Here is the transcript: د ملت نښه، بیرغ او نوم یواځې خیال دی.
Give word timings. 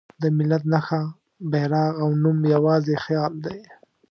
د 0.21 0.23
ملت 0.37 0.63
نښه، 0.73 1.01
بیرغ 1.51 1.91
او 2.01 2.09
نوم 2.23 2.39
یواځې 2.55 2.95
خیال 3.05 3.33
دی. 3.45 3.59